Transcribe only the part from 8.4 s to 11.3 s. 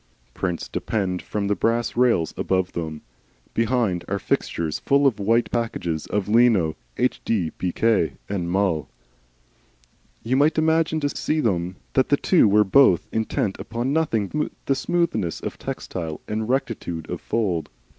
Mull. You might imagine to